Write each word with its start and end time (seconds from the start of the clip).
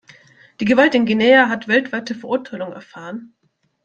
Die 0.59 0.65
Gewalt 0.65 0.95
in 0.95 1.05
Guinea 1.05 1.47
hat 1.49 1.67
weltweite 1.67 2.15
Verurteilung 2.15 2.71
erfahren. 2.73 3.35